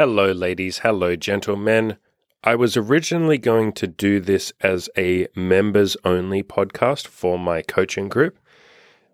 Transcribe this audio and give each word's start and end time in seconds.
Hello, 0.00 0.32
ladies. 0.32 0.78
Hello, 0.78 1.14
gentlemen. 1.14 1.98
I 2.42 2.54
was 2.54 2.74
originally 2.74 3.36
going 3.36 3.72
to 3.72 3.86
do 3.86 4.18
this 4.18 4.50
as 4.62 4.88
a 4.96 5.28
members 5.34 5.94
only 6.06 6.42
podcast 6.42 7.06
for 7.06 7.38
my 7.38 7.60
coaching 7.60 8.08
group. 8.08 8.38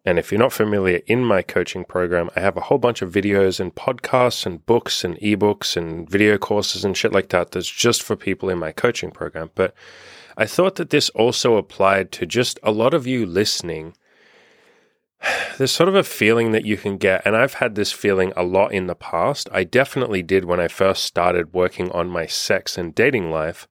And 0.04 0.16
if 0.16 0.30
you're 0.30 0.38
not 0.38 0.52
familiar, 0.52 1.00
in 1.08 1.24
my 1.24 1.42
coaching 1.42 1.84
program, 1.84 2.30
I 2.36 2.40
have 2.40 2.56
a 2.56 2.60
whole 2.60 2.78
bunch 2.78 3.02
of 3.02 3.12
videos 3.12 3.58
and 3.58 3.74
podcasts 3.74 4.46
and 4.46 4.64
books 4.64 5.02
and 5.02 5.16
ebooks 5.18 5.76
and 5.76 6.08
video 6.08 6.38
courses 6.38 6.84
and 6.84 6.96
shit 6.96 7.12
like 7.12 7.30
that 7.30 7.50
that's 7.50 7.68
just 7.68 8.00
for 8.00 8.14
people 8.14 8.48
in 8.48 8.60
my 8.60 8.70
coaching 8.70 9.10
program. 9.10 9.50
But 9.56 9.74
I 10.36 10.46
thought 10.46 10.76
that 10.76 10.90
this 10.90 11.08
also 11.08 11.56
applied 11.56 12.12
to 12.12 12.26
just 12.26 12.60
a 12.62 12.70
lot 12.70 12.94
of 12.94 13.08
you 13.08 13.26
listening 13.26 13.96
there's 15.58 15.72
sort 15.72 15.88
of 15.88 15.94
a 15.94 16.02
feeling 16.02 16.52
that 16.52 16.64
you 16.64 16.76
can 16.76 16.96
get, 16.96 17.22
and 17.24 17.36
I've 17.36 17.54
had 17.54 17.74
this 17.74 17.92
feeling 17.92 18.32
a 18.36 18.42
lot 18.42 18.72
in 18.72 18.86
the 18.86 18.94
past. 18.94 19.48
I 19.52 19.64
definitely 19.64 20.22
did 20.22 20.44
when 20.44 20.60
I 20.60 20.68
first 20.68 21.04
started 21.04 21.52
working 21.52 21.90
on 21.92 22.08
my 22.08 22.26
sex 22.26 22.76
and 22.76 22.94
dating 22.94 23.30
life. 23.30 23.68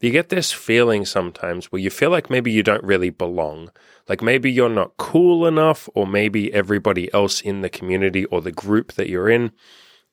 You 0.00 0.10
get 0.10 0.28
this 0.28 0.52
feeling 0.52 1.06
sometimes 1.06 1.72
where 1.72 1.80
you 1.80 1.88
feel 1.88 2.10
like 2.10 2.28
maybe 2.28 2.52
you 2.52 2.62
don't 2.62 2.84
really 2.84 3.10
belong. 3.10 3.70
Like 4.08 4.20
maybe 4.20 4.50
you're 4.52 4.68
not 4.68 4.96
cool 4.98 5.46
enough, 5.46 5.88
or 5.94 6.06
maybe 6.06 6.52
everybody 6.52 7.12
else 7.14 7.40
in 7.40 7.62
the 7.62 7.70
community 7.70 8.24
or 8.26 8.42
the 8.42 8.52
group 8.52 8.92
that 8.92 9.08
you're 9.08 9.30
in 9.30 9.52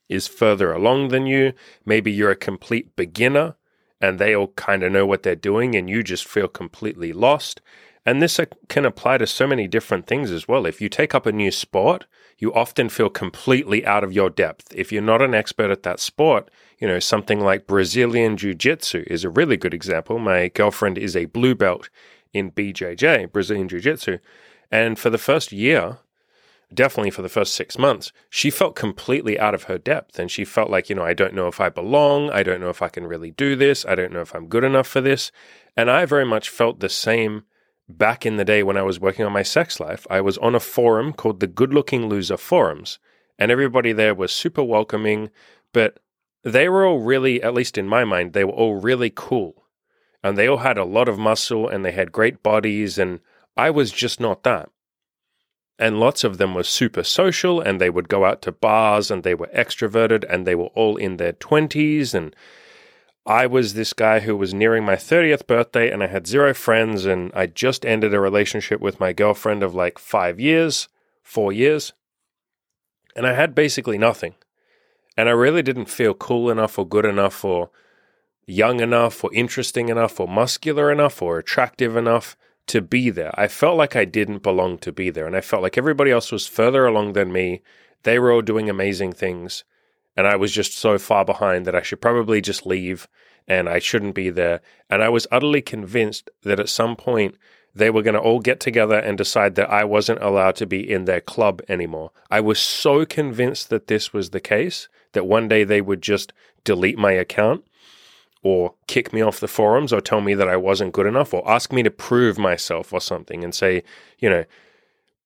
is 0.08 0.28
further 0.28 0.72
along 0.72 1.10
than 1.10 1.26
you. 1.26 1.54
Maybe 1.86 2.12
you're 2.12 2.32
a 2.32 2.36
complete 2.36 2.96
beginner 2.96 3.56
and 4.00 4.20
they 4.20 4.36
all 4.36 4.48
kind 4.48 4.84
of 4.84 4.92
know 4.92 5.06
what 5.06 5.24
they're 5.24 5.36
doing 5.36 5.76
and 5.76 5.90
you 5.90 6.04
just 6.04 6.28
feel 6.28 6.48
completely 6.48 7.14
lost. 7.14 7.62
And 8.06 8.22
this 8.22 8.40
uh, 8.40 8.46
can 8.68 8.86
apply 8.86 9.18
to 9.18 9.28
so 9.28 9.48
many 9.48 9.68
different 9.68 10.08
things 10.08 10.30
as 10.30 10.48
well. 10.48 10.66
If 10.66 10.82
you 10.82 10.90
take 10.90 11.16
up 11.16 11.26
a 11.26 11.32
new 11.32 11.52
sport, 11.52 12.06
you 12.38 12.54
often 12.54 12.90
feel 12.90 13.10
completely 13.10 13.86
out 13.86 14.04
of 14.04 14.12
your 14.12 14.30
depth. 14.30 14.74
If 14.76 14.92
you're 14.92 15.02
not 15.02 15.22
an 15.22 15.34
expert 15.34 15.72
at 15.72 15.84
that 15.84 16.00
sport, 16.00 16.50
you 16.80 16.88
know, 16.88 17.00
something 17.00 17.40
like 17.40 17.68
Brazilian 17.68 18.36
Jiu 18.36 18.54
Jitsu 18.54 19.06
is 19.08 19.24
a 19.24 19.30
really 19.30 19.56
good 19.56 19.74
example. 19.74 20.20
My 20.20 20.50
girlfriend 20.50 20.98
is 20.98 21.16
a 21.16 21.26
blue 21.26 21.56
belt 21.56 21.90
in 22.34 22.52
BJJ, 22.52 23.32
Brazilian 23.32 23.70
Jiu 23.70 23.80
Jitsu. 23.80 24.18
And 24.70 25.00
for 25.00 25.10
the 25.10 25.18
first 25.18 25.52
year, 25.52 26.00
definitely 26.74 27.12
for 27.12 27.22
the 27.22 27.30
first 27.30 27.54
six 27.54 27.78
months, 27.78 28.12
she 28.30 28.50
felt 28.50 28.76
completely 28.76 29.40
out 29.40 29.54
of 29.54 29.64
her 29.64 29.78
depth. 29.78 30.20
And 30.20 30.30
she 30.30 30.44
felt 30.44 30.70
like, 30.70 30.90
you 30.90 30.96
know, 30.96 31.06
I 31.06 31.14
don't 31.14 31.36
know 31.36 31.48
if 31.48 31.62
I 31.62 31.70
belong. 31.70 32.30
I 32.32 32.44
don't 32.44 32.60
know 32.60 32.70
if 32.70 32.82
I 32.82 32.90
can 32.90 33.06
really 33.06 33.32
do 33.32 33.56
this. 33.56 33.86
I 33.86 33.96
don't 33.96 34.12
know 34.12 34.22
if 34.22 34.36
I'm 34.36 34.48
good 34.48 34.64
enough 34.64 34.88
for 34.88 35.00
this. 35.00 35.32
And 35.78 35.90
I 35.90 36.06
very 36.06 36.26
much 36.26 36.50
felt 36.50 36.80
the 36.80 36.90
same 36.90 37.44
back 37.88 38.26
in 38.26 38.38
the 38.38 38.46
day 38.46 38.64
when 38.64 38.78
I 38.78 38.84
was 38.84 39.00
working 39.00 39.26
on 39.26 39.32
my 39.32 39.44
sex 39.44 39.80
life, 39.80 40.08
I 40.10 40.22
was 40.22 40.38
on 40.38 40.56
a 40.56 40.60
forum 40.60 41.14
called 41.14 41.40
the 41.40 41.48
Good 41.48 41.74
Looking 41.74 42.08
Loser 42.08 42.38
Forums, 42.38 43.00
and 43.38 43.52
everybody 43.52 43.92
there 43.92 44.16
was 44.16 44.32
super 44.32 44.64
welcoming, 44.64 45.30
but 45.74 46.00
they 46.44 46.70
were 46.70 46.86
all 46.86 47.00
really, 47.00 47.42
at 47.42 47.54
least 47.54 47.78
in 47.78 47.88
my 47.88 48.04
mind, 48.04 48.34
they 48.34 48.44
were 48.44 48.52
all 48.52 48.76
really 48.80 49.12
cool. 49.14 49.66
And 50.24 50.38
they 50.38 50.48
all 50.48 50.58
had 50.58 50.78
a 50.78 50.86
lot 50.86 51.10
of 51.10 51.18
muscle 51.18 51.68
and 51.68 51.84
they 51.84 51.92
had 51.92 52.12
great 52.12 52.42
bodies, 52.44 52.98
and 52.98 53.20
I 53.58 53.70
was 53.70 53.92
just 53.92 54.20
not 54.20 54.44
that. 54.44 54.70
And 55.80 56.00
lots 56.00 56.24
of 56.24 56.38
them 56.38 56.54
were 56.54 56.64
super 56.64 57.04
social 57.04 57.60
and 57.60 57.82
they 57.82 57.90
would 57.90 58.08
go 58.08 58.26
out 58.26 58.42
to 58.44 58.52
bars 58.52 59.10
and 59.10 59.24
they 59.24 59.34
were 59.34 59.50
extroverted 59.54 60.24
and 60.30 60.46
they 60.46 60.56
were 60.56 60.68
all 60.68 60.98
in 60.98 61.18
their 61.18 61.34
20s 61.34 62.14
and 62.14 62.36
I 63.26 63.48
was 63.48 63.74
this 63.74 63.94
guy 63.94 64.20
who 64.20 64.36
was 64.36 64.54
nearing 64.54 64.84
my 64.84 64.96
30th 64.96 65.48
birthday 65.48 65.90
and 65.90 66.04
I 66.04 66.08
had 66.08 66.28
zero 66.28 66.54
friends 66.54 67.06
and 67.06 67.32
I 67.34 67.46
just 67.46 67.86
ended 67.86 68.14
a 68.14 68.20
relationship 68.20 68.82
with 68.82 69.00
my 69.00 69.14
girlfriend 69.14 69.64
of 69.64 69.74
like 69.74 69.98
5 69.98 70.42
years, 70.42 70.90
4 71.22 71.54
years. 71.54 71.94
And 73.16 73.26
I 73.26 73.34
had 73.34 73.56
basically 73.56 73.98
nothing. 73.98 74.36
And 75.16 75.30
I 75.30 75.32
really 75.32 75.62
didn't 75.62 75.86
feel 75.86 76.14
cool 76.14 76.50
enough 76.50 76.78
or 76.78 76.86
good 76.86 77.06
enough 77.06 77.46
or 77.46 77.70
young 78.46 78.82
enough 78.82 79.24
or 79.24 79.34
interesting 79.34 79.88
enough 79.88 80.20
or 80.20 80.28
muscular 80.28 80.92
enough 80.92 81.22
or 81.22 81.38
attractive 81.38 81.96
enough 81.96 82.36
to 82.68 82.82
be 82.82 83.10
there. 83.10 83.32
I 83.40 83.48
felt 83.48 83.78
like 83.78 83.96
I 83.96 84.04
didn't 84.04 84.44
belong 84.44 84.80
to 84.80 84.92
be 84.92 85.10
there 85.10 85.28
and 85.28 85.36
I 85.36 85.42
felt 85.42 85.64
like 85.64 85.78
everybody 85.78 86.12
else 86.12 86.30
was 86.30 86.46
further 86.46 86.86
along 86.86 87.14
than 87.14 87.32
me. 87.32 87.62
They 88.04 88.20
were 88.20 88.34
all 88.34 88.42
doing 88.42 88.70
amazing 88.70 89.14
things 89.14 89.64
and 90.16 90.28
I 90.28 90.36
was 90.36 90.52
just 90.52 90.78
so 90.78 90.98
far 90.98 91.26
behind 91.26 91.66
that 91.66 91.76
I 91.76 91.82
should 91.82 92.02
probably 92.02 92.42
just 92.42 92.66
leave 92.66 93.08
and 93.48 93.68
I 93.68 93.80
shouldn't 93.80 94.16
be 94.16 94.30
there. 94.30 94.62
And 94.90 95.04
I 95.04 95.10
was 95.10 95.28
utterly 95.32 95.62
convinced 95.62 96.30
that 96.44 96.60
at 96.60 96.70
some 96.70 96.96
point 96.96 97.36
they 97.76 97.90
were 97.90 98.04
going 98.04 98.14
to 98.14 98.20
all 98.20 98.40
get 98.40 98.60
together 98.60 98.98
and 98.98 99.18
decide 99.18 99.56
that 99.56 99.70
I 99.70 99.84
wasn't 99.84 100.22
allowed 100.22 100.56
to 100.58 100.66
be 100.66 100.90
in 100.90 101.06
their 101.06 101.22
club 101.22 101.62
anymore. 101.68 102.12
I 102.30 102.40
was 102.40 102.60
so 102.60 103.06
convinced 103.06 103.70
that 103.70 103.88
this 103.88 104.14
was 104.14 104.30
the 104.30 104.40
case 104.40 104.88
that 105.14 105.26
one 105.26 105.48
day 105.48 105.64
they 105.64 105.82
would 105.82 106.02
just 106.02 106.34
delete 106.64 106.98
my 106.98 107.12
account 107.12 107.66
or 108.44 108.76
kick 108.88 109.14
me 109.14 109.22
off 109.22 109.40
the 109.40 109.48
forums 109.48 109.92
or 109.92 110.02
tell 110.02 110.22
me 110.22 110.34
that 110.36 110.50
I 110.50 110.58
wasn't 110.58 110.94
good 110.94 111.08
enough 111.08 111.34
or 111.34 111.50
ask 111.50 111.72
me 111.72 111.82
to 111.84 111.92
prove 111.92 112.38
myself 112.38 112.94
or 112.94 113.02
something 113.02 113.44
and 113.44 113.56
say, 113.56 113.84
you 114.20 114.30
know, 114.30 114.44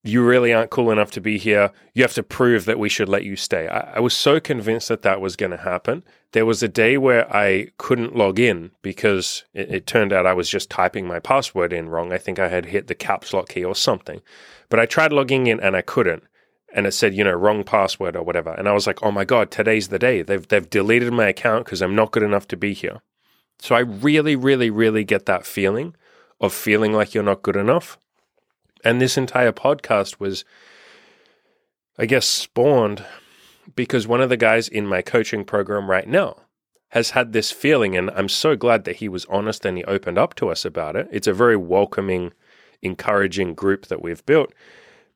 you 0.04 0.24
really 0.24 0.54
aren't 0.54 0.70
cool 0.70 0.92
enough 0.92 1.12
to 1.12 1.22
be 1.22 1.38
here. 1.38 1.72
You 1.94 2.04
have 2.04 2.14
to 2.14 2.24
prove 2.24 2.66
that 2.66 2.80
we 2.80 2.90
should 2.90 3.10
let 3.10 3.26
you 3.26 3.36
stay. 3.36 3.68
I, 3.68 3.96
I 3.96 4.00
was 4.00 4.14
so 4.14 4.40
convinced 4.40 4.88
that 4.90 5.02
that 5.02 5.20
was 5.20 5.36
going 5.36 5.52
to 5.52 5.58
happen. 5.58 6.04
There 6.32 6.46
was 6.46 6.64
a 6.64 6.68
day 6.68 6.98
where 6.98 7.34
I 7.36 7.72
couldn't 7.78 8.16
log 8.16 8.40
in 8.40 8.72
because 8.82 9.44
it, 9.54 9.70
it, 9.70 9.88
turned 9.88 10.14
out 10.14 10.26
I 10.26 10.34
was 10.34 10.50
just 10.50 10.70
typing 10.70 11.08
my 11.08 11.20
password 11.20 11.74
in 11.74 11.90
wrong. 11.90 12.14
I 12.14 12.18
think 12.18 12.40
I 12.40 12.48
had 12.48 12.68
hit 12.68 12.88
the 12.88 12.96
caps 12.96 13.34
lock 13.34 13.50
key 13.50 13.64
or 13.64 13.76
something. 13.76 14.22
But 14.70 14.80
I 14.80 14.86
tried 14.86 15.12
logging 15.12 15.48
in 15.48 15.60
and 15.60 15.76
I 15.76 15.82
couldn't. 15.82 16.24
And 16.74 16.86
it 16.86 16.92
said, 16.92 17.16
you 17.16 17.24
know, 17.24 17.34
wrong 17.34 17.64
password 17.64 18.16
or 18.16 18.24
whatever. 18.24 18.52
And 18.52 18.70
I 18.70 18.74
was 18.74 18.88
like, 18.88 19.02
oh 19.02 19.12
my 19.12 19.26
God, 19.26 19.52
today's 19.52 19.88
the 19.88 20.00
day. 20.00 20.22
They've, 20.22 20.48
they've 20.48 20.70
deleted 20.70 21.12
my 21.12 21.28
account 21.28 21.66
because 21.66 21.82
I'm 21.82 21.96
not 21.96 22.12
good 22.12 22.24
enough 22.24 22.48
to 22.50 22.58
be 22.58 22.74
here. 22.74 23.02
So 23.60 23.74
I 23.74 23.80
really, 23.80 24.36
really, 24.36 24.70
really 24.70 25.04
get 25.04 25.26
that 25.26 25.46
feeling 25.46 25.96
of 26.40 26.54
feeling 26.54 26.94
like 26.94 27.14
you're 27.14 27.24
not 27.24 27.42
good 27.42 27.56
enough 27.56 27.98
and 28.84 29.02
this 29.02 29.18
entire 29.18 29.52
podcast 29.52 30.20
was, 30.20 30.46
I 31.98 32.06
guess, 32.06 32.28
spawned 32.28 33.04
because 33.76 34.08
one 34.08 34.22
of 34.22 34.30
the 34.30 34.38
guys 34.38 34.68
in 34.68 34.88
my 34.88 35.02
coaching 35.02 35.44
program 35.44 35.90
right 35.90 36.08
now 36.08 36.38
has 36.90 37.12
had 37.12 37.34
this 37.34 37.52
feeling. 37.52 37.98
And 37.98 38.10
I'm 38.12 38.30
so 38.30 38.56
glad 38.56 38.86
that 38.86 38.98
he 38.98 39.10
was 39.10 39.26
honest 39.26 39.66
and 39.66 39.78
he 39.78 39.84
opened 39.84 40.18
up 40.18 40.36
to 40.36 40.50
us 40.50 40.64
about 40.64 40.96
it. 40.96 41.08
It's 41.12 41.28
a 41.28 41.34
very 41.34 41.58
welcoming, 41.58 42.34
encouraging 42.82 43.54
group 43.56 43.88
that 43.88 44.02
we've 44.02 44.26
built. 44.26 44.54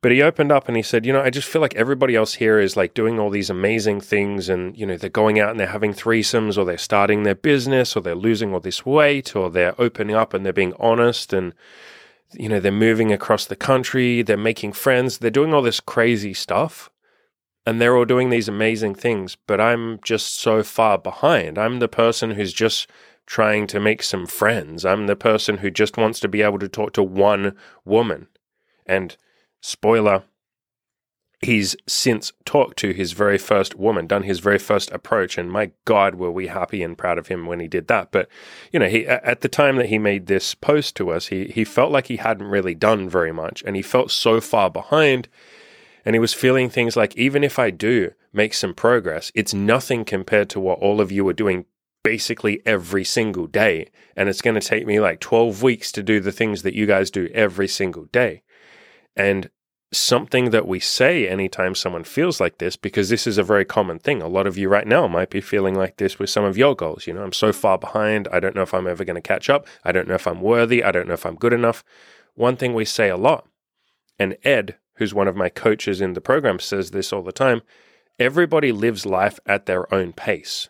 But 0.01 0.11
he 0.11 0.21
opened 0.23 0.51
up 0.51 0.67
and 0.67 0.75
he 0.75 0.81
said, 0.81 1.05
You 1.05 1.13
know, 1.13 1.21
I 1.21 1.29
just 1.29 1.47
feel 1.47 1.61
like 1.61 1.75
everybody 1.75 2.16
else 2.16 2.33
here 2.33 2.59
is 2.59 2.75
like 2.75 2.95
doing 2.95 3.19
all 3.19 3.29
these 3.29 3.51
amazing 3.51 4.01
things 4.01 4.50
and, 4.50 4.75
you 4.75 4.85
know, 4.85 4.97
they're 4.97 5.11
going 5.11 5.39
out 5.39 5.51
and 5.51 5.59
they're 5.59 5.67
having 5.67 5.94
threesomes 5.94 6.57
or 6.57 6.66
they're 6.66 6.79
starting 6.79 7.21
their 7.21 7.35
business 7.35 7.95
or 7.95 8.01
they're 8.01 8.16
losing 8.16 8.51
all 8.51 8.59
this 8.59 8.83
weight 8.83 9.35
or 9.35 9.51
they're 9.51 9.79
opening 9.79 10.16
up 10.16 10.33
and 10.33 10.44
they're 10.44 10.51
being 10.51 10.73
honest. 10.79 11.33
And, 11.33 11.53
you 12.34 12.50
know, 12.50 12.59
they're 12.59 12.72
moving 12.72 13.12
across 13.12 13.46
the 13.46 13.56
country, 13.56 14.22
they're 14.22 14.38
making 14.38 14.74
friends, 14.74 15.18
they're 15.18 15.30
doing 15.31 15.53
all 15.53 15.62
this 15.62 15.80
crazy 15.80 16.34
stuff. 16.34 16.90
And 17.64 17.80
they're 17.80 17.96
all 17.96 18.06
doing 18.06 18.31
these 18.31 18.47
amazing 18.47 18.96
things, 18.96 19.38
but 19.46 19.62
I'm 19.62 20.00
just 20.03 20.38
so 20.38 20.64
far 20.64 20.97
behind. 20.97 21.59
I'm 21.59 21.78
the 21.78 21.88
person 21.88 22.31
who's 22.31 22.53
just 22.53 22.90
trying 23.28 23.68
to 23.68 23.80
make 23.80 24.02
some 24.02 24.25
friends. 24.25 24.84
I'm 24.84 25.06
the 25.06 25.16
person 25.16 25.58
who 25.58 25.69
just 25.69 25.96
wants 25.96 26.19
to 26.22 26.28
be 26.28 26.42
able 26.42 26.58
to 26.59 26.68
talk 26.68 26.94
to 26.94 27.03
one 27.03 27.56
woman. 27.86 28.28
And 28.86 29.16
spoiler, 29.62 30.24
he's 31.41 31.75
since 31.88 32.31
talked 32.46 32.78
to 32.78 32.94
his 32.94 33.13
very 33.13 33.38
first 33.38 33.75
woman, 33.75 34.07
done 34.07 34.24
his 34.24 34.40
very 34.40 34.59
first 34.59 34.91
approach, 34.91 35.38
and 35.38 35.52
my 35.52 35.72
God, 35.85 36.16
were 36.16 36.31
we 36.31 36.47
happy 36.47 36.84
and 36.84 36.97
proud 36.97 37.18
of 37.18 37.28
him 37.28 37.46
when 37.46 37.59
he 37.59 37.68
did 37.68 37.88
that. 37.88 38.12
But 38.12 38.29
you 38.72 38.79
know, 38.79 38.88
he 38.88 39.07
at 39.07 39.41
the 39.41 39.50
time 39.50 39.78
that 39.78 39.90
he 39.90 39.97
made 39.97 40.28
this 40.28 40.53
post 40.53 40.96
to 40.97 41.09
us, 41.12 41.28
he 41.28 41.46
he 41.46 41.63
felt 41.63 41.91
like 41.91 42.07
he 42.07 42.18
hadn't 42.18 42.47
really 42.47 42.75
done 42.75 43.09
very 43.09 43.31
much, 43.31 43.63
and 43.66 43.75
he 43.75 43.81
felt 43.81 44.12
so 44.12 44.40
far 44.40 44.69
behind. 44.69 45.28
And 46.03 46.16
he 46.16 46.19
was 46.19 46.34
feeling 46.34 46.68
things 46.68 46.96
like, 46.96 47.16
even 47.16 47.44
if 47.44 47.59
I 47.59 47.69
do 47.69 48.12
make 48.34 48.56
some 48.56 48.74
progress, 48.74 49.31
it's 49.35 49.53
nothing 49.53 50.03
compared 50.03 50.50
to 50.50 50.59
what 50.59 50.80
all 50.80 51.00
of 51.00 51.12
you 51.12 51.27
are 51.27 51.33
doing 51.33 51.65
basically 52.04 52.60
every 52.65 53.04
single 53.04 53.45
day. 53.45 53.92
And 54.15 54.27
it's 54.27 54.42
going 54.42 54.60
to 54.60 54.68
take 54.68 54.88
me 54.88 55.00
like 55.00 55.19
12 55.19 55.62
weeks 55.62 55.92
to 55.92 56.01
do 56.01 56.19
the 56.19 56.31
things 56.31 56.63
that 56.63 56.74
you 56.74 56.88
guys 56.88 57.12
do 57.12 57.30
every 57.36 57.68
single 57.68 58.06
day. 58.06 58.42
And 59.15 59.51
something 59.93 60.51
that 60.51 60.67
we 60.67 60.79
say 60.79 61.27
anytime 61.27 61.75
someone 61.75 62.03
feels 62.03 62.39
like 62.39 62.59
this 62.59 62.77
because 62.77 63.09
this 63.09 63.27
is 63.27 63.38
a 63.38 63.43
very 63.43 63.65
common 63.65 63.99
thing. 63.99 64.21
A 64.21 64.27
lot 64.27 64.47
of 64.47 64.57
you 64.57 64.69
right 64.69 64.88
now 64.88 65.07
might 65.07 65.29
be 65.29 65.41
feeling 65.41 65.75
like 65.75 65.97
this 65.97 66.17
with 66.17 66.29
some 66.29 66.45
of 66.45 66.57
your 66.57 66.75
goals. 66.75 67.07
You 67.07 67.13
know, 67.13 67.23
I'm 67.23 67.33
so 67.33 67.49
mm-hmm. 67.49 67.59
far 67.59 67.77
behind. 67.77 68.27
I 68.31 68.39
don't 68.39 68.55
know 68.55 68.61
if 68.61 68.73
I'm 68.73 68.88
ever 68.88 69.03
going 69.03 69.15
to 69.15 69.21
catch 69.21 69.49
up. 69.49 69.67
I 69.83 69.91
don't 69.91 70.07
know 70.07 70.15
if 70.15 70.27
I'm 70.27 70.41
worthy. 70.41 70.83
I 70.83 70.91
don't 70.91 71.07
know 71.07 71.13
if 71.13 71.25
I'm 71.25 71.35
good 71.35 71.53
enough. 71.53 71.83
One 72.35 72.55
thing 72.55 72.73
we 72.73 72.85
say 72.85 73.09
a 73.09 73.17
lot, 73.17 73.47
and 74.17 74.38
Ed, 74.43 74.77
who's 74.95 75.13
one 75.13 75.27
of 75.27 75.35
my 75.35 75.49
coaches 75.49 75.99
in 75.99 76.13
the 76.13 76.21
program, 76.21 76.59
says 76.59 76.91
this 76.91 77.11
all 77.11 77.23
the 77.23 77.31
time 77.31 77.61
everybody 78.19 78.71
lives 78.71 79.05
life 79.05 79.39
at 79.47 79.65
their 79.65 79.91
own 79.93 80.13
pace. 80.13 80.69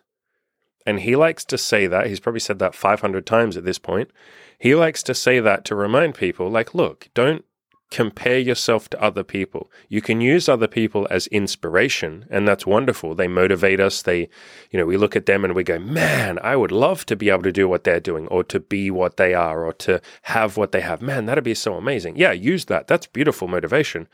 And 0.86 1.00
he 1.00 1.14
likes 1.14 1.44
to 1.44 1.58
say 1.58 1.86
that. 1.86 2.06
He's 2.06 2.18
probably 2.18 2.40
said 2.40 2.58
that 2.58 2.74
500 2.74 3.26
times 3.26 3.56
at 3.56 3.64
this 3.64 3.78
point. 3.78 4.10
He 4.58 4.74
likes 4.74 5.02
to 5.04 5.14
say 5.14 5.38
that 5.38 5.64
to 5.66 5.74
remind 5.74 6.14
people, 6.14 6.48
like, 6.48 6.74
look, 6.74 7.08
don't 7.14 7.44
compare 7.92 8.38
yourself 8.38 8.88
to 8.88 9.02
other 9.02 9.22
people. 9.22 9.70
You 9.88 10.00
can 10.00 10.22
use 10.22 10.48
other 10.48 10.66
people 10.66 11.06
as 11.10 11.26
inspiration, 11.26 12.24
and 12.30 12.48
that's 12.48 12.66
wonderful. 12.66 13.14
They 13.14 13.28
motivate 13.28 13.80
us. 13.80 14.00
They, 14.00 14.30
you 14.70 14.78
know, 14.78 14.86
we 14.86 14.96
look 14.96 15.14
at 15.14 15.26
them 15.26 15.44
and 15.44 15.54
we 15.54 15.62
go, 15.62 15.78
man, 15.78 16.38
I 16.42 16.56
would 16.56 16.72
love 16.72 17.04
to 17.06 17.16
be 17.16 17.28
able 17.28 17.42
to 17.42 17.52
do 17.52 17.68
what 17.68 17.84
they're 17.84 18.00
doing 18.00 18.26
or 18.28 18.44
to 18.44 18.58
be 18.58 18.90
what 18.90 19.18
they 19.18 19.34
are 19.34 19.64
or 19.66 19.74
to 19.74 20.00
have 20.22 20.56
what 20.56 20.72
they 20.72 20.80
have. 20.80 21.02
Man, 21.02 21.26
that'd 21.26 21.44
be 21.44 21.54
so 21.54 21.74
amazing. 21.74 22.16
Yeah, 22.16 22.32
use 22.32 22.64
that. 22.64 22.88
That's 22.88 23.06
beautiful 23.06 23.46
motivation. 23.46 24.08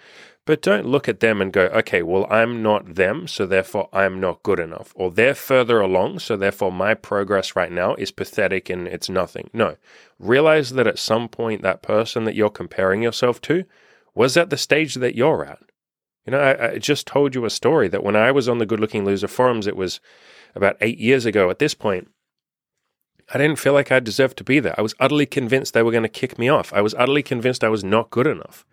But 0.48 0.62
don't 0.62 0.86
look 0.86 1.10
at 1.10 1.20
them 1.20 1.42
and 1.42 1.52
go, 1.52 1.64
okay, 1.66 2.02
well, 2.02 2.26
I'm 2.30 2.62
not 2.62 2.94
them, 2.94 3.28
so 3.28 3.44
therefore 3.44 3.90
I'm 3.92 4.18
not 4.18 4.42
good 4.42 4.58
enough. 4.58 4.94
Or 4.94 5.10
they're 5.10 5.34
further 5.34 5.78
along, 5.78 6.20
so 6.20 6.38
therefore 6.38 6.72
my 6.72 6.94
progress 6.94 7.54
right 7.54 7.70
now 7.70 7.94
is 7.96 8.10
pathetic 8.10 8.70
and 8.70 8.88
it's 8.88 9.10
nothing. 9.10 9.50
No. 9.52 9.76
Realize 10.18 10.70
that 10.70 10.86
at 10.86 10.98
some 10.98 11.28
point, 11.28 11.60
that 11.60 11.82
person 11.82 12.24
that 12.24 12.34
you're 12.34 12.48
comparing 12.48 13.02
yourself 13.02 13.42
to 13.42 13.64
was 14.14 14.38
at 14.38 14.48
the 14.48 14.56
stage 14.56 14.94
that 14.94 15.14
you're 15.14 15.44
at. 15.44 15.58
You 16.24 16.30
know, 16.30 16.40
I, 16.40 16.70
I 16.70 16.78
just 16.78 17.06
told 17.06 17.34
you 17.34 17.44
a 17.44 17.50
story 17.50 17.88
that 17.88 18.02
when 18.02 18.16
I 18.16 18.32
was 18.32 18.48
on 18.48 18.56
the 18.56 18.64
Good 18.64 18.80
Looking 18.80 19.04
Loser 19.04 19.28
forums, 19.28 19.66
it 19.66 19.76
was 19.76 20.00
about 20.54 20.78
eight 20.80 20.96
years 20.96 21.26
ago 21.26 21.50
at 21.50 21.58
this 21.58 21.74
point. 21.74 22.08
I 23.34 23.36
didn't 23.36 23.58
feel 23.58 23.74
like 23.74 23.92
I 23.92 24.00
deserved 24.00 24.38
to 24.38 24.44
be 24.44 24.60
there. 24.60 24.74
I 24.78 24.80
was 24.80 24.94
utterly 24.98 25.26
convinced 25.26 25.74
they 25.74 25.82
were 25.82 25.92
going 25.92 26.04
to 26.04 26.08
kick 26.08 26.38
me 26.38 26.48
off. 26.48 26.72
I 26.72 26.80
was 26.80 26.94
utterly 26.94 27.22
convinced 27.22 27.62
I 27.62 27.68
was 27.68 27.84
not 27.84 28.08
good 28.08 28.26
enough. 28.26 28.64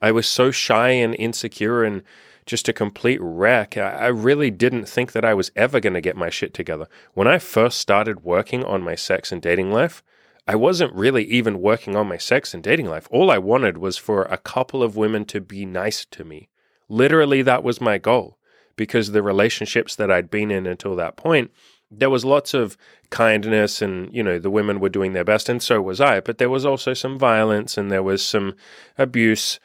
I 0.00 0.12
was 0.12 0.26
so 0.26 0.50
shy 0.50 0.90
and 0.90 1.14
insecure 1.14 1.84
and 1.84 2.02
just 2.46 2.68
a 2.68 2.72
complete 2.72 3.20
wreck. 3.20 3.76
I 3.76 4.06
really 4.06 4.50
didn't 4.50 4.88
think 4.88 5.12
that 5.12 5.24
I 5.24 5.34
was 5.34 5.52
ever 5.54 5.78
going 5.78 5.94
to 5.94 6.00
get 6.00 6.16
my 6.16 6.30
shit 6.30 6.52
together. 6.52 6.88
When 7.14 7.28
I 7.28 7.38
first 7.38 7.78
started 7.78 8.24
working 8.24 8.64
on 8.64 8.82
my 8.82 8.94
sex 8.94 9.30
and 9.30 9.40
dating 9.40 9.70
life, 9.70 10.02
I 10.48 10.56
wasn't 10.56 10.94
really 10.94 11.24
even 11.24 11.60
working 11.60 11.94
on 11.94 12.08
my 12.08 12.16
sex 12.16 12.54
and 12.54 12.62
dating 12.62 12.86
life. 12.86 13.06
All 13.10 13.30
I 13.30 13.38
wanted 13.38 13.78
was 13.78 13.98
for 13.98 14.22
a 14.24 14.38
couple 14.38 14.82
of 14.82 14.96
women 14.96 15.24
to 15.26 15.40
be 15.40 15.64
nice 15.64 16.04
to 16.06 16.24
me. 16.24 16.48
Literally, 16.88 17.42
that 17.42 17.62
was 17.62 17.80
my 17.80 17.98
goal 17.98 18.36
because 18.74 19.12
the 19.12 19.22
relationships 19.22 19.94
that 19.94 20.10
I'd 20.10 20.30
been 20.30 20.50
in 20.50 20.66
until 20.66 20.96
that 20.96 21.16
point, 21.16 21.52
there 21.90 22.10
was 22.10 22.24
lots 22.24 22.54
of 22.54 22.76
kindness 23.10 23.82
and, 23.82 24.12
you 24.12 24.22
know, 24.22 24.38
the 24.38 24.50
women 24.50 24.80
were 24.80 24.88
doing 24.88 25.12
their 25.12 25.24
best 25.24 25.48
and 25.48 25.62
so 25.62 25.80
was 25.80 26.00
I, 26.00 26.20
but 26.20 26.38
there 26.38 26.50
was 26.50 26.64
also 26.64 26.94
some 26.94 27.18
violence 27.18 27.76
and 27.76 27.90
there 27.90 28.02
was 28.02 28.24
some 28.24 28.56
abuse 28.98 29.60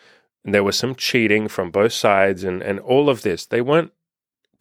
there 0.54 0.64
was 0.64 0.78
some 0.78 0.96
cheating 0.96 1.48
from 1.48 1.72
both 1.72 1.94
sides 1.94 2.44
and, 2.44 2.62
and 2.62 2.80
all 2.80 3.10
of 3.10 3.24
this. 3.24 3.46
They 3.46 3.62
weren't 3.62 3.92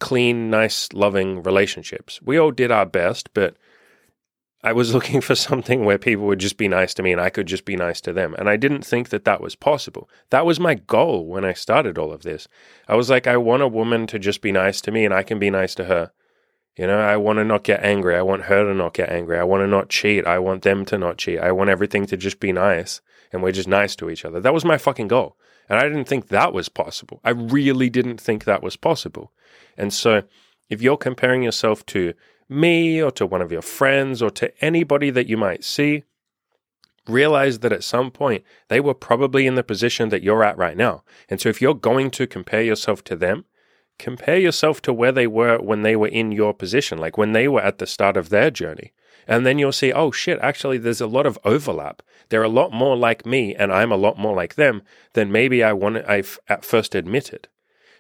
clean, 0.01 0.51
nice, 0.51 0.93
loving 0.93 1.43
relationships. 1.43 2.21
We 2.23 2.39
all 2.39 2.51
did 2.51 2.71
our 2.71 2.87
best, 2.87 3.33
but 3.35 3.57
I 4.63 4.73
was 4.73 4.95
looking 4.95 5.21
for 5.21 5.35
something 5.35 5.85
where 5.85 5.99
people 5.99 6.27
would 6.27 6.39
just 6.39 6.57
be 6.57 6.69
nice 6.69 6.95
to 6.95 7.03
me 7.03 7.13
and 7.13 7.21
I 7.21 7.31
could 7.31 7.47
just 7.47 7.65
be 7.65 7.77
nice 7.77 8.01
to 8.03 8.13
them. 8.13 8.35
And 8.39 8.49
I 8.49 8.57
didn't 8.57 8.85
think 8.85 9.11
that 9.11 9.25
that 9.27 9.41
was 9.41 9.55
possible. 9.55 10.09
That 10.31 10.47
was 10.47 10.59
my 10.59 10.75
goal 10.75 11.27
when 11.27 11.45
I 11.45 11.53
started 11.53 11.99
all 11.99 12.13
of 12.13 12.23
this. 12.23 12.49
I 12.89 12.97
was 12.97 13.11
like, 13.11 13.27
I 13.27 13.37
want 13.37 13.63
a 13.63 13.69
woman 13.69 14.07
to 14.09 14.19
just 14.19 14.41
be 14.41 14.53
nice 14.53 14.81
to 14.83 14.91
me 14.91 15.05
and 15.05 15.13
I 15.13 15.23
can 15.23 15.39
be 15.39 15.51
nice 15.51 15.75
to 15.77 15.85
her. 15.85 16.13
You 16.77 16.89
know, 16.89 16.99
I 16.99 17.17
want 17.17 17.39
to 17.39 17.45
not 17.45 17.63
get 17.63 17.85
angry. 17.85 18.17
I 18.17 18.23
want 18.23 18.45
her 18.45 18.65
to 18.65 18.75
not 18.75 18.95
get 18.95 19.11
angry. 19.11 19.39
I 19.39 19.45
want 19.45 19.63
to 19.63 19.67
not 19.69 19.89
cheat. 19.89 20.27
I 20.27 20.39
want 20.41 20.63
them 20.63 20.85
to 20.87 20.99
not 20.99 21.19
cheat. 21.19 21.39
I 21.39 21.53
want 21.53 21.71
everything 21.71 22.07
to 22.07 22.17
just 22.17 22.41
be 22.41 22.53
nice 22.53 23.01
and 23.33 23.43
we're 23.43 23.53
just 23.53 23.69
nice 23.69 23.95
to 23.97 24.11
each 24.11 24.25
other. 24.25 24.41
That 24.41 24.55
was 24.55 24.65
my 24.65 24.79
fucking 24.79 25.09
goal. 25.09 25.37
And 25.69 25.79
I 25.79 25.85
didn't 25.85 26.07
think 26.07 26.29
that 26.29 26.53
was 26.53 26.69
possible. 26.69 27.21
I 27.25 27.31
really 27.31 27.89
didn't 27.91 28.21
think 28.21 28.45
that 28.45 28.63
was 28.63 28.77
possible. 28.77 29.33
And 29.77 29.93
so 29.93 30.23
if 30.69 30.83
you're 30.83 30.97
comparing 30.97 31.43
yourself 31.43 31.87
to 31.87 32.15
me 32.49 33.03
or 33.03 33.11
to 33.13 33.27
one 33.27 33.41
of 33.41 33.53
your 33.53 33.63
friends 33.63 34.21
or 34.21 34.31
to 34.31 34.53
anybody 34.65 35.11
that 35.11 35.29
you 35.29 35.37
might 35.37 35.65
see, 35.65 36.03
realize 37.07 37.61
that 37.61 37.73
at 37.73 37.85
some 37.85 38.11
point 38.11 38.45
they 38.69 38.81
were 38.81 38.95
probably 38.95 39.47
in 39.47 39.55
the 39.55 39.63
position 39.63 40.09
that 40.09 40.23
you're 40.23 40.45
at 40.45 40.59
right 40.59 40.77
now. 40.77 41.03
And 41.29 41.41
so 41.41 41.49
if 41.49 41.61
you're 41.63 41.75
going 41.75 42.11
to 42.13 42.27
compare 42.27 42.63
yourself 42.63 43.05
to 43.05 43.17
them, 43.17 43.45
compare 43.99 44.39
yourself 44.39 44.83
to 44.83 44.93
where 44.93 45.13
they 45.13 45.27
were 45.27 45.59
when 45.59 45.83
they 45.83 45.97
were 45.97 46.09
in 46.09 46.33
your 46.33 46.55
position, 46.55 46.99
like 46.99 47.17
when 47.17 47.33
they 47.33 47.49
were 47.49 47.63
at 47.63 47.79
the 47.79 47.87
start 47.87 48.17
of 48.17 48.29
their 48.29 48.51
journey. 48.51 48.93
And 49.27 49.47
then 49.47 49.59
you'll 49.59 49.73
see, 49.73 49.93
oh 49.93 50.11
shit, 50.11 50.39
actually, 50.41 50.79
there's 50.79 51.01
a 51.01 51.07
lot 51.07 51.27
of 51.27 51.39
overlap. 51.45 52.03
They're 52.29 52.43
a 52.43 52.49
lot 52.49 52.73
more 52.73 52.97
like 52.97 53.25
me, 53.25 53.55
and 53.55 53.73
I'm 53.73 53.93
a 53.93 53.97
lot 53.97 54.19
more 54.19 54.35
like 54.35 54.57
them 54.57 54.83
than 55.15 55.33
maybe 55.33 55.63
I 55.63 55.73
wanted, 55.73 56.05
I 56.07 56.23
at 56.49 56.65
first 56.65 56.95
admitted. 56.95 57.49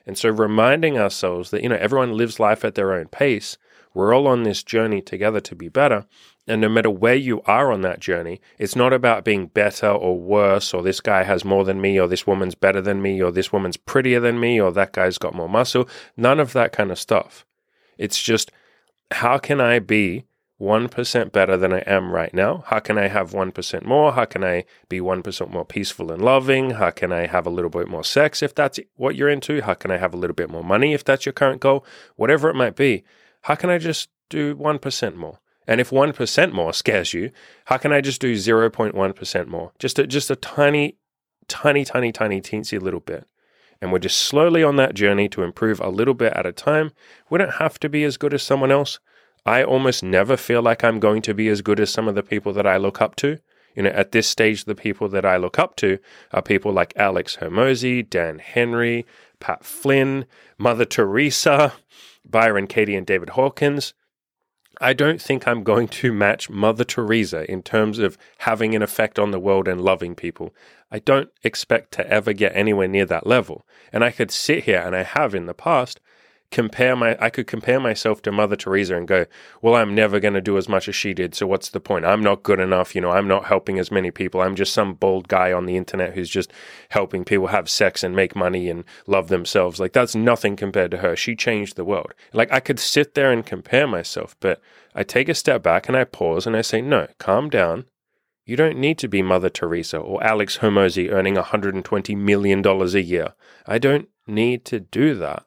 And 0.06 0.19
so 0.19 0.29
reminding 0.29 0.99
ourselves 0.99 1.50
that, 1.50 1.62
you 1.62 1.69
know, 1.69 1.76
everyone 1.76 2.17
lives 2.17 2.38
life 2.38 2.64
at 2.64 2.75
their 2.75 2.93
own 2.93 3.06
pace. 3.08 3.56
We're 3.94 4.12
all 4.12 4.26
on 4.26 4.43
this 4.43 4.62
journey 4.62 5.00
together 5.00 5.41
to 5.41 5.55
be 5.55 5.69
better. 5.69 6.05
And 6.46 6.61
no 6.61 6.69
matter 6.69 6.91
where 6.91 7.14
you 7.14 7.41
are 7.46 7.73
on 7.73 7.81
that 7.82 8.00
journey, 8.00 8.41
it's 8.58 8.76
not 8.76 8.93
about 8.93 9.25
being 9.25 9.46
better 9.46 9.88
or 9.88 10.19
worse, 10.19 10.75
or 10.75 10.82
this 10.82 11.00
guy 11.00 11.23
has 11.23 11.44
more 11.44 11.64
than 11.64 11.81
me, 11.81 11.99
or 11.99 12.06
this 12.06 12.26
woman's 12.26 12.55
better 12.55 12.82
than 12.82 13.00
me, 13.00 13.23
or 13.23 13.31
this 13.31 13.52
woman's 13.52 13.79
prettier 13.79 14.20
than 14.20 14.38
me, 14.38 14.61
or 14.61 14.70
that 14.73 14.93
guy's 14.93 15.17
got 15.17 15.35
more 15.35 15.49
muscle. 15.49 15.88
None 16.17 16.41
of 16.41 16.52
that 16.52 16.73
kind 16.73 16.91
of 16.91 16.99
stuff. 16.99 17.46
It's 17.96 18.23
just, 18.23 18.50
how 19.11 19.38
can 19.38 19.61
I 19.61 19.79
be 19.79 20.25
1% 20.61 21.32
better 21.32 21.56
than 21.56 21.73
I 21.73 21.79
am 21.81 22.12
right 22.12 22.32
now? 22.32 22.64
How 22.67 22.79
can 22.79 22.99
I 22.99 23.08
have 23.08 23.32
1% 23.32 23.85
more? 23.85 24.12
How 24.12 24.25
can 24.25 24.44
I 24.44 24.64
be 24.88 25.00
1% 25.00 25.50
more 25.50 25.64
peaceful 25.64 26.12
and 26.12 26.23
loving? 26.23 26.70
How 26.70 26.90
can 26.90 27.12
I 27.12 27.26
have 27.26 27.47
a 27.47 27.50
little 27.50 27.70
bit 27.70 27.88
more 27.88 28.05
sex 28.05 28.43
if 28.43 28.55
that's 28.55 28.79
what 28.97 29.17
you're 29.17 29.29
into? 29.29 29.62
How 29.62 29.75
can 29.75 29.90
I 29.90 29.97
have 29.97 30.14
a 30.14 30.17
little 30.17 30.35
bit 30.35 30.50
more 30.50 30.64
money 30.64 30.93
if 30.93 31.05
that's 31.05 31.26
your 31.26 31.32
current 31.32 31.61
goal? 31.61 31.85
Whatever 32.17 32.50
it 32.50 32.55
might 32.55 32.76
be, 32.76 33.05
how 33.44 33.55
can 33.55 33.69
I 33.69 33.76
just 33.76 34.08
do 34.31 34.56
1% 34.56 35.17
more? 35.17 35.38
And 35.67 35.79
if 35.79 35.91
1% 35.91 36.52
more 36.52 36.73
scares 36.73 37.12
you, 37.12 37.31
how 37.67 37.76
can 37.76 37.93
I 37.93 38.00
just 38.00 38.20
do 38.20 38.35
0.1% 38.35 39.46
more? 39.49 39.73
Just 39.79 39.99
a, 39.99 40.06
just 40.06 40.31
a 40.31 40.37
tiny, 40.37 40.96
tiny, 41.46 41.85
tiny, 41.85 42.11
tiny, 42.11 42.41
teensy 42.41 42.81
little 42.81 43.00
bit. 43.00 43.26
And 43.82 43.93
we're 43.93 43.99
just 43.99 44.19
slowly 44.19 44.62
on 44.62 44.76
that 44.76 44.94
journey 44.94 45.29
to 45.29 45.43
improve 45.43 45.79
a 45.81 45.91
little 45.91 46.14
bit 46.14 46.32
at 46.32 46.46
a 46.46 46.52
time. 46.52 46.93
We 47.29 47.37
don't 47.37 47.55
have 47.55 47.79
to 47.81 47.88
be 47.91 48.02
as 48.05 48.17
good 48.17 48.32
as 48.32 48.43
someone 48.43 48.73
else. 48.73 48.99
I 49.44 49.62
almost 49.62 50.02
never 50.02 50.38
feel 50.38 50.62
like 50.62 50.82
I'm 50.82 50.99
going 50.99 51.20
to 51.23 51.35
be 51.35 51.49
as 51.49 51.61
good 51.61 51.81
as 51.81 51.90
some 51.90 52.08
of 52.08 52.14
the 52.14 52.23
people 52.23 52.55
that 52.55 52.67
I 52.67 52.79
look 52.79 53.02
up 53.02 53.14
to. 53.17 53.38
You 53.76 53.82
know, 53.82 53.90
at 53.90 54.12
this 54.12 54.26
stage, 54.26 54.64
the 54.64 54.75
people 54.75 55.11
that 55.11 55.26
I 55.26 55.37
look 55.37 55.58
up 55.58 55.76
to 55.76 55.99
are 56.32 56.40
people 56.40 56.73
like 56.73 56.94
Alex 56.97 57.37
Hormozi, 57.37 58.08
Dan 58.08 58.38
Henry, 58.38 59.05
Pat 59.38 59.67
Flynn, 59.67 60.25
Mother 60.56 60.87
Teresa, 60.87 61.75
Byron 62.25 62.67
Katie, 62.67 62.97
and 62.97 63.06
David 63.06 63.31
Hawkins. 63.31 63.94
I 64.81 64.93
don't 64.93 65.21
think 65.21 65.47
I'm 65.47 65.62
going 65.62 65.87
to 65.88 66.12
match 66.12 66.50
Mother 66.50 66.85
Teresa 66.85 67.49
in 67.50 67.62
terms 67.62 67.99
of 68.00 68.19
having 68.38 68.75
an 68.75 68.82
effect 68.82 69.19
on 69.19 69.31
the 69.31 69.38
world 69.38 69.69
and 69.69 69.81
loving 69.81 70.15
people. 70.15 70.53
I 70.91 70.99
don't 70.99 71.31
expect 71.43 71.93
to 71.93 72.09
ever 72.09 72.32
get 72.32 72.56
anywhere 72.56 72.88
near 72.88 73.06
that 73.06 73.26
level. 73.26 73.67
And 73.93 74.03
I 74.03 74.11
could 74.11 74.31
sit 74.31 74.65
here, 74.65 74.81
and 74.81 74.97
I 74.97 75.05
have 75.05 75.35
in 75.35 75.47
the 75.47 75.55
past, 75.55 76.00
compare 76.50 76.94
my 76.94 77.17
I 77.20 77.31
could 77.31 77.46
compare 77.46 77.81
myself 77.81 78.23
to 78.23 78.32
Mother 78.32 78.56
Teresa 78.56 78.96
and 78.96 79.08
go, 79.08 79.26
well, 79.61 79.75
I'm 79.75 79.94
never 79.94 80.20
going 80.20 80.35
to 80.35 80.41
do 80.41 80.56
as 80.56 80.69
much 80.69 80.88
as 80.88 80.95
she 80.95 81.14
did. 81.14 81.35
So 81.35 81.47
what's 81.47 81.71
the 81.71 81.80
point? 81.80 82.04
I'm 82.04 82.23
not 82.23 82.42
good 82.42 82.61
enough. 82.61 82.95
You 82.95 83.00
know, 83.00 83.11
I'm 83.11 83.28
not 83.28 83.47
helping 83.47 83.78
as 83.78 83.90
many 83.90 84.11
people. 84.11 84.40
I'm 84.40 84.54
just 84.54 84.73
some 84.73 84.95
bald 84.95 85.28
guy 85.28 85.52
on 85.52 85.66
the 85.66 85.76
internet 85.76 86.14
who's 86.14 86.30
just 86.30 86.52
helping 86.90 87.25
people 87.25 87.49
have 87.49 87.69
sex 87.69 88.02
and 88.02 88.14
make 88.14 88.37
money 88.37 88.69
and 88.69 88.85
love 89.07 89.28
themselves. 89.28 89.80
Like 89.80 89.92
that's 89.92 90.14
nothing 90.14 90.57
compared 90.57 90.90
to 90.92 90.99
her. 90.99 91.16
She 91.16 91.35
changed 91.35 91.76
the 91.76 91.85
world. 91.85 92.14
Like 92.33 92.52
I 92.52 92.61
could 92.61 92.78
sit 92.78 93.14
there 93.14 93.33
and 93.33 93.45
compare 93.45 93.87
myself, 93.87 94.37
but 94.40 94.61
I 94.95 95.02
take 95.02 95.28
a 95.28 95.35
step 95.35 95.62
back 95.62 95.88
and 95.88 95.97
I 95.97 96.04
pause 96.04 96.47
and 96.47 96.57
I 96.57 96.62
say, 96.62 96.80
no, 96.80 97.09
calm 97.19 97.50
down. 97.50 97.87
You 98.47 98.57
don't 98.57 98.78
need 98.78 98.99
to 98.99 99.09
be 99.09 99.23
Mother 99.23 99.49
Teresa 99.49 99.97
or 99.99 100.23
Alex 100.23 100.59
Hormozi 100.59 101.11
earning 101.11 101.37
$120 101.37 102.16
million 102.16 102.64
a 102.64 102.99
year. 102.99 103.33
I 103.66 103.78
don't 103.78 104.09
need 104.26 104.64
to 104.66 104.80
do 104.80 105.14
that. 105.14 105.47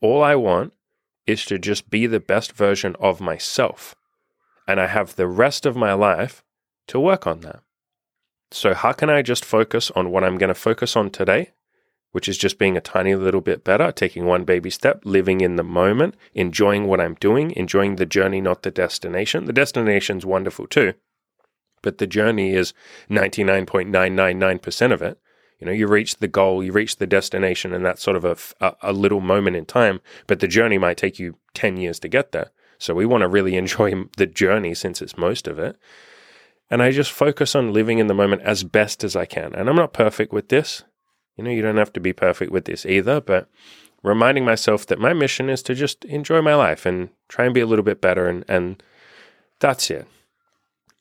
All 0.00 0.22
I 0.22 0.34
want 0.36 0.72
is 1.26 1.44
to 1.46 1.58
just 1.58 1.90
be 1.90 2.06
the 2.06 2.20
best 2.20 2.52
version 2.52 2.96
of 3.00 3.20
myself. 3.20 3.94
And 4.66 4.80
I 4.80 4.86
have 4.86 5.16
the 5.16 5.26
rest 5.26 5.66
of 5.66 5.76
my 5.76 5.92
life 5.92 6.44
to 6.88 7.00
work 7.00 7.26
on 7.26 7.40
that. 7.40 7.60
So, 8.50 8.74
how 8.74 8.92
can 8.92 9.10
I 9.10 9.22
just 9.22 9.44
focus 9.44 9.90
on 9.90 10.10
what 10.10 10.24
I'm 10.24 10.38
going 10.38 10.48
to 10.48 10.54
focus 10.54 10.96
on 10.96 11.10
today, 11.10 11.50
which 12.12 12.28
is 12.28 12.38
just 12.38 12.58
being 12.58 12.76
a 12.76 12.80
tiny 12.80 13.14
little 13.14 13.42
bit 13.42 13.62
better, 13.62 13.92
taking 13.92 14.24
one 14.24 14.44
baby 14.44 14.70
step, 14.70 15.02
living 15.04 15.42
in 15.42 15.56
the 15.56 15.62
moment, 15.62 16.14
enjoying 16.32 16.86
what 16.86 17.00
I'm 17.00 17.14
doing, 17.14 17.50
enjoying 17.56 17.96
the 17.96 18.06
journey, 18.06 18.40
not 18.40 18.62
the 18.62 18.70
destination? 18.70 19.44
The 19.44 19.52
destination's 19.52 20.24
wonderful 20.24 20.66
too, 20.66 20.94
but 21.82 21.98
the 21.98 22.06
journey 22.06 22.54
is 22.54 22.72
99.999% 23.10 24.92
of 24.92 25.02
it. 25.02 25.18
You 25.58 25.66
know, 25.66 25.72
you 25.72 25.88
reach 25.88 26.16
the 26.16 26.28
goal, 26.28 26.62
you 26.62 26.72
reach 26.72 26.96
the 26.96 27.06
destination, 27.06 27.72
and 27.72 27.84
that's 27.84 28.02
sort 28.02 28.16
of 28.16 28.24
a, 28.24 28.36
a, 28.64 28.90
a 28.90 28.92
little 28.92 29.20
moment 29.20 29.56
in 29.56 29.66
time, 29.66 30.00
but 30.26 30.40
the 30.40 30.48
journey 30.48 30.78
might 30.78 30.96
take 30.96 31.18
you 31.18 31.36
10 31.54 31.76
years 31.76 31.98
to 32.00 32.08
get 32.08 32.32
there. 32.32 32.50
So 32.78 32.94
we 32.94 33.06
want 33.06 33.22
to 33.22 33.28
really 33.28 33.56
enjoy 33.62 33.92
the 34.16 34.26
journey 34.26 34.74
since 34.74 35.02
it's 35.02 35.18
most 35.18 35.48
of 35.48 35.58
it. 35.58 35.76
And 36.70 36.82
I 36.82 36.90
just 36.90 37.10
focus 37.10 37.54
on 37.54 37.72
living 37.72 37.98
in 37.98 38.08
the 38.08 38.14
moment 38.14 38.42
as 38.42 38.62
best 38.62 39.02
as 39.02 39.16
I 39.16 39.24
can. 39.24 39.54
And 39.54 39.68
I'm 39.68 39.76
not 39.76 39.92
perfect 39.92 40.32
with 40.32 40.48
this. 40.48 40.84
You 41.36 41.44
know, 41.44 41.50
you 41.50 41.62
don't 41.62 41.78
have 41.78 41.92
to 41.94 42.00
be 42.00 42.12
perfect 42.12 42.52
with 42.52 42.66
this 42.66 42.84
either, 42.84 43.20
but 43.20 43.48
reminding 44.02 44.44
myself 44.44 44.86
that 44.86 44.98
my 44.98 45.12
mission 45.12 45.48
is 45.48 45.62
to 45.62 45.74
just 45.74 46.04
enjoy 46.04 46.42
my 46.42 46.54
life 46.54 46.84
and 46.84 47.08
try 47.28 47.46
and 47.46 47.54
be 47.54 47.60
a 47.60 47.66
little 47.66 47.84
bit 47.84 48.00
better. 48.00 48.28
And, 48.28 48.44
and 48.48 48.82
that's 49.60 49.90
it. 49.90 50.06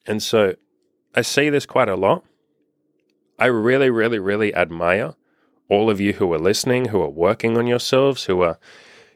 And 0.06 0.24
so 0.24 0.56
I 1.14 1.22
say 1.22 1.50
this 1.50 1.66
quite 1.66 1.90
a 1.90 1.96
lot 1.96 2.24
I 3.39 3.46
really, 3.48 3.89
really, 3.89 4.20
really 4.20 4.53
admire 4.56 5.13
all 5.70 5.89
of 5.89 6.00
you 6.00 6.13
who 6.13 6.32
are 6.34 6.39
listening, 6.39 6.86
who 6.89 7.01
are 7.01 7.10
working 7.10 7.58
on 7.58 7.67
yourselves, 7.67 8.25
who 8.25 8.41
are, 8.41 8.58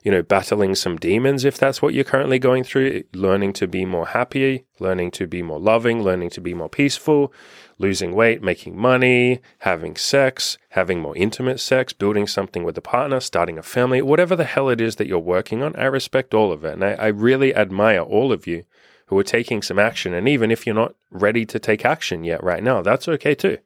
you 0.04 0.12
know, 0.12 0.22
battling 0.22 0.76
some 0.76 0.98
demons 0.98 1.46
if 1.46 1.58
that's 1.58 1.82
what 1.82 1.94
you're 1.94 2.04
currently 2.04 2.38
going 2.38 2.64
through, 2.64 3.04
learning 3.14 3.54
to 3.54 3.68
be 3.68 3.86
more 3.86 4.08
happy, 4.08 4.66
learning 4.80 5.12
to 5.12 5.28
be 5.28 5.42
more 5.42 5.60
loving, 5.60 6.04
learning 6.04 6.30
to 6.32 6.42
be 6.42 6.54
more 6.54 6.70
peaceful, 6.70 7.34
losing 7.80 8.14
weight, 8.14 8.44
making 8.44 8.78
money, 8.78 9.40
having 9.60 9.96
sex, 9.96 10.58
having 10.70 11.00
more 11.00 11.16
intimate 11.18 11.60
sex, 11.60 11.94
building 11.94 12.28
something 12.28 12.64
with 12.64 12.78
a 12.78 12.82
partner, 12.82 13.20
starting 13.20 13.58
a 13.58 13.64
family, 13.64 14.02
whatever 14.02 14.36
the 14.36 14.44
hell 14.44 14.70
it 14.70 14.82
is 14.82 14.98
that 14.98 15.08
you're 15.08 15.20
working 15.20 15.64
on. 15.64 15.76
I 15.76 15.86
respect 15.86 16.34
all 16.34 16.52
of 16.52 16.64
it. 16.64 16.74
And 16.74 16.84
I, 16.84 16.92
I 16.94 17.08
really 17.08 17.56
admire 17.56 18.02
all 18.02 18.32
of 18.32 18.46
you 18.46 18.64
who 19.08 19.18
are 19.18 19.24
taking 19.24 19.62
some 19.62 19.80
action. 19.80 20.14
And 20.14 20.28
even 20.28 20.52
if 20.52 20.66
you're 20.66 20.76
not 20.76 20.96
ready 21.10 21.46
to 21.46 21.60
take 21.60 21.86
action 21.86 22.24
yet 22.24 22.44
right 22.44 22.64
now, 22.64 22.82
that's 22.82 23.08
okay 23.08 23.36
too. 23.36 23.58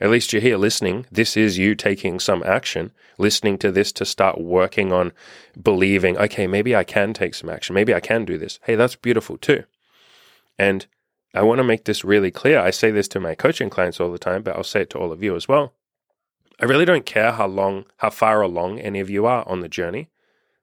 At 0.00 0.10
least 0.10 0.32
you're 0.32 0.42
here 0.42 0.56
listening. 0.56 1.06
This 1.10 1.36
is 1.36 1.56
you 1.56 1.74
taking 1.74 2.18
some 2.18 2.42
action, 2.44 2.92
listening 3.16 3.58
to 3.58 3.70
this 3.70 3.92
to 3.92 4.04
start 4.04 4.40
working 4.40 4.92
on 4.92 5.12
believing, 5.60 6.18
okay, 6.18 6.46
maybe 6.46 6.74
I 6.74 6.84
can 6.84 7.12
take 7.12 7.34
some 7.34 7.48
action. 7.48 7.74
Maybe 7.74 7.94
I 7.94 8.00
can 8.00 8.24
do 8.24 8.36
this. 8.36 8.58
Hey, 8.64 8.74
that's 8.74 8.96
beautiful 8.96 9.38
too. 9.38 9.64
And 10.58 10.86
I 11.32 11.42
want 11.42 11.58
to 11.58 11.64
make 11.64 11.84
this 11.84 12.04
really 12.04 12.30
clear. 12.30 12.58
I 12.58 12.70
say 12.70 12.90
this 12.90 13.08
to 13.08 13.20
my 13.20 13.34
coaching 13.34 13.70
clients 13.70 14.00
all 14.00 14.12
the 14.12 14.18
time, 14.18 14.42
but 14.42 14.56
I'll 14.56 14.64
say 14.64 14.82
it 14.82 14.90
to 14.90 14.98
all 14.98 15.12
of 15.12 15.22
you 15.22 15.36
as 15.36 15.48
well. 15.48 15.72
I 16.60 16.64
really 16.64 16.84
don't 16.84 17.06
care 17.06 17.32
how 17.32 17.46
long, 17.46 17.86
how 17.98 18.10
far 18.10 18.40
along 18.40 18.78
any 18.78 19.00
of 19.00 19.10
you 19.10 19.26
are 19.26 19.46
on 19.48 19.60
the 19.60 19.68
journey. 19.68 20.10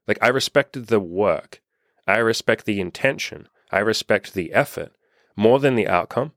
Like, 0.07 0.17
I 0.21 0.29
respect 0.29 0.87
the 0.87 0.99
work, 0.99 1.61
I 2.07 2.17
respect 2.17 2.65
the 2.65 2.79
intention, 2.79 3.47
I 3.71 3.79
respect 3.79 4.33
the 4.33 4.53
effort 4.53 4.93
more 5.35 5.59
than 5.59 5.75
the 5.75 5.87
outcome. 5.87 6.31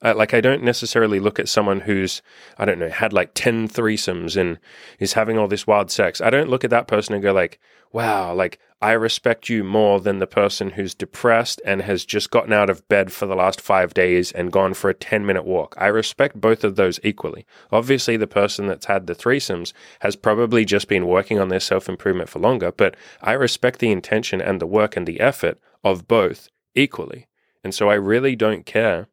Uh, 0.00 0.14
like 0.14 0.32
I 0.32 0.40
don't 0.40 0.62
necessarily 0.62 1.18
look 1.18 1.40
at 1.40 1.48
someone 1.48 1.80
who's 1.80 2.22
I 2.56 2.64
don't 2.64 2.78
know 2.78 2.88
had 2.88 3.12
like 3.12 3.32
10 3.34 3.68
threesomes 3.68 4.36
and 4.36 4.58
is 5.00 5.14
having 5.14 5.36
all 5.36 5.48
this 5.48 5.66
wild 5.66 5.90
sex. 5.90 6.20
I 6.20 6.30
don't 6.30 6.48
look 6.48 6.62
at 6.62 6.70
that 6.70 6.86
person 6.86 7.14
and 7.14 7.22
go 7.22 7.32
like, 7.32 7.58
"Wow, 7.92 8.32
like 8.32 8.60
I 8.80 8.92
respect 8.92 9.48
you 9.48 9.64
more 9.64 9.98
than 10.00 10.20
the 10.20 10.26
person 10.28 10.70
who's 10.70 10.94
depressed 10.94 11.60
and 11.64 11.82
has 11.82 12.04
just 12.04 12.30
gotten 12.30 12.52
out 12.52 12.70
of 12.70 12.86
bed 12.86 13.10
for 13.10 13.26
the 13.26 13.34
last 13.34 13.60
5 13.60 13.92
days 13.92 14.30
and 14.30 14.52
gone 14.52 14.72
for 14.74 14.88
a 14.88 14.94
10-minute 14.94 15.44
walk." 15.44 15.74
I 15.78 15.88
respect 15.88 16.40
both 16.40 16.62
of 16.62 16.76
those 16.76 17.00
equally. 17.02 17.44
Obviously, 17.72 18.16
the 18.16 18.28
person 18.28 18.68
that's 18.68 18.86
had 18.86 19.08
the 19.08 19.16
threesomes 19.16 19.72
has 20.00 20.14
probably 20.14 20.64
just 20.64 20.86
been 20.86 21.08
working 21.08 21.40
on 21.40 21.48
their 21.48 21.58
self-improvement 21.58 22.28
for 22.28 22.38
longer, 22.38 22.70
but 22.70 22.96
I 23.20 23.32
respect 23.32 23.80
the 23.80 23.90
intention 23.90 24.40
and 24.40 24.60
the 24.60 24.66
work 24.66 24.96
and 24.96 25.08
the 25.08 25.18
effort 25.18 25.58
of 25.82 26.06
both 26.06 26.48
equally. 26.76 27.26
And 27.64 27.74
so 27.74 27.90
I 27.90 27.94
really 27.94 28.36
don't 28.36 28.64
care 28.64 29.08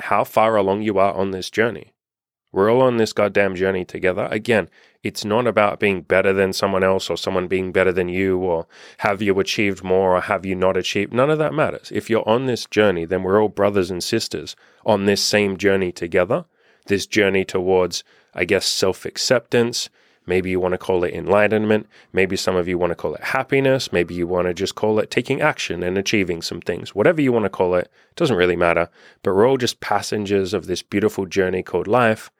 how 0.00 0.24
far 0.24 0.56
along 0.56 0.82
you 0.82 0.98
are 0.98 1.12
on 1.12 1.30
this 1.30 1.50
journey. 1.50 1.92
We're 2.50 2.70
all 2.72 2.80
on 2.80 2.96
this 2.96 3.12
goddamn 3.12 3.56
journey 3.56 3.84
together. 3.84 4.26
Again, 4.30 4.70
it's 5.02 5.24
not 5.24 5.46
about 5.46 5.78
being 5.78 6.02
better 6.02 6.32
than 6.32 6.52
someone 6.52 6.82
else 6.82 7.10
or 7.10 7.16
someone 7.16 7.46
being 7.46 7.72
better 7.72 7.92
than 7.92 8.08
you 8.08 8.38
or 8.38 8.66
have 8.98 9.20
you 9.20 9.38
achieved 9.38 9.84
more 9.84 10.16
or 10.16 10.20
have 10.22 10.46
you 10.46 10.54
not 10.54 10.76
achieved. 10.76 11.12
None 11.12 11.30
of 11.30 11.38
that 11.38 11.52
matters. 11.52 11.92
If 11.92 12.08
you're 12.08 12.28
on 12.28 12.46
this 12.46 12.66
journey, 12.66 13.04
then 13.04 13.22
we're 13.22 13.40
all 13.40 13.48
brothers 13.48 13.90
and 13.90 14.02
sisters 14.02 14.56
on 14.86 15.04
this 15.04 15.22
same 15.22 15.56
journey 15.56 15.92
together. 15.92 16.46
This 16.86 17.06
journey 17.06 17.44
towards, 17.44 18.02
I 18.34 18.46
guess, 18.46 18.66
self 18.66 19.04
acceptance, 19.04 19.90
Maybe 20.28 20.50
you 20.50 20.60
want 20.60 20.72
to 20.72 20.78
call 20.78 21.04
it 21.04 21.14
enlightenment. 21.14 21.88
Maybe 22.12 22.36
some 22.36 22.54
of 22.54 22.68
you 22.68 22.76
want 22.76 22.90
to 22.90 22.94
call 22.94 23.14
it 23.14 23.24
happiness. 23.24 23.92
Maybe 23.92 24.14
you 24.14 24.26
want 24.26 24.46
to 24.46 24.52
just 24.52 24.74
call 24.74 24.98
it 24.98 25.10
taking 25.10 25.40
action 25.40 25.82
and 25.82 25.96
achieving 25.96 26.42
some 26.42 26.60
things. 26.60 26.94
Whatever 26.94 27.22
you 27.22 27.32
want 27.32 27.46
to 27.46 27.50
call 27.50 27.74
it, 27.74 27.90
doesn't 28.14 28.36
really 28.36 28.54
matter. 28.54 28.90
But 29.22 29.34
we're 29.34 29.48
all 29.48 29.56
just 29.56 29.80
passengers 29.80 30.52
of 30.52 30.66
this 30.66 30.82
beautiful 30.82 31.24
journey 31.24 31.62
called 31.62 31.88
life. 31.88 32.30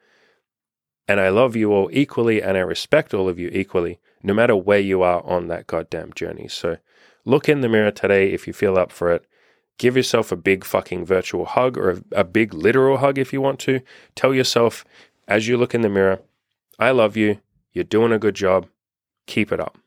And 1.07 1.19
I 1.19 1.29
love 1.29 1.55
you 1.55 1.71
all 1.71 1.89
equally 1.91 2.43
and 2.43 2.55
I 2.55 2.61
respect 2.61 3.15
all 3.15 3.27
of 3.27 3.39
you 3.39 3.49
equally, 3.51 3.99
no 4.21 4.35
matter 4.35 4.55
where 4.55 4.79
you 4.79 5.01
are 5.01 5.25
on 5.25 5.47
that 5.47 5.65
goddamn 5.65 6.13
journey. 6.13 6.47
So 6.47 6.77
look 7.25 7.49
in 7.49 7.61
the 7.61 7.69
mirror 7.69 7.89
today 7.89 8.31
if 8.31 8.45
you 8.45 8.53
feel 8.53 8.77
up 8.77 8.91
for 8.91 9.11
it. 9.11 9.25
Give 9.79 9.97
yourself 9.97 10.31
a 10.31 10.35
big 10.35 10.63
fucking 10.63 11.05
virtual 11.05 11.45
hug 11.45 11.75
or 11.75 11.89
a, 11.89 12.01
a 12.11 12.23
big 12.23 12.53
literal 12.53 12.97
hug 12.97 13.17
if 13.17 13.33
you 13.33 13.41
want 13.41 13.59
to. 13.61 13.81
Tell 14.13 14.35
yourself 14.35 14.85
as 15.27 15.47
you 15.47 15.57
look 15.57 15.73
in 15.73 15.81
the 15.81 15.89
mirror, 15.89 16.19
I 16.77 16.91
love 16.91 17.17
you. 17.17 17.39
You're 17.79 17.85
doing 17.85 18.11
a 18.11 18.19
good 18.19 18.35
job. 18.35 18.67
Keep 19.25 19.53
it 19.53 19.61
up. 19.61 19.77